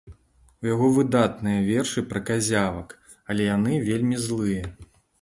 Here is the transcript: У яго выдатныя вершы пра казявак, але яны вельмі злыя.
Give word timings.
У 0.63 0.67
яго 0.67 0.87
выдатныя 0.95 1.59
вершы 1.69 2.05
пра 2.15 2.23
казявак, 2.31 2.99
але 3.29 3.41
яны 3.55 3.81
вельмі 3.89 4.15
злыя. 4.29 4.65